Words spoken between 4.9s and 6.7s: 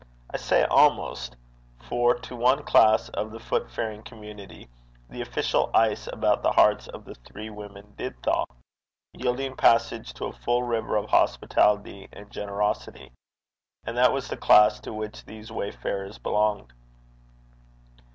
the official ice about the